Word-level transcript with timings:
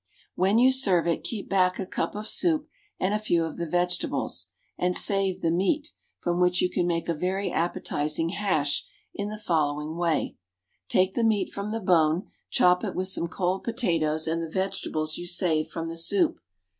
When 0.33 0.57
you 0.57 0.71
serve 0.71 1.05
it, 1.05 1.23
keep 1.23 1.47
back 1.47 1.77
a 1.77 1.85
cup 1.85 2.15
of 2.15 2.27
soup 2.27 2.67
and 2.99 3.13
a 3.13 3.19
few 3.19 3.45
of 3.45 3.57
the 3.57 3.67
vegetables, 3.69 4.47
and 4.75 4.97
save 4.97 5.41
the 5.41 5.51
meat, 5.51 5.93
from 6.19 6.39
which 6.39 6.59
you 6.59 6.71
can 6.71 6.87
make 6.87 7.07
a 7.07 7.13
very 7.13 7.51
appetizing 7.51 8.29
hash 8.29 8.83
in 9.13 9.29
the 9.29 9.37
following 9.37 9.95
way: 9.97 10.37
Take 10.89 11.13
the 11.13 11.23
meat 11.23 11.51
from 11.53 11.69
the 11.69 11.79
bone, 11.79 12.31
chop 12.49 12.83
it 12.83 12.95
with 12.95 13.09
some 13.09 13.27
cold 13.27 13.63
potatoes 13.63 14.25
and 14.27 14.41
the 14.41 14.49
vegetables 14.49 15.17
you 15.19 15.27
saved 15.27 15.69
from 15.71 15.87
the 15.87 15.97
soup. 15.97 16.39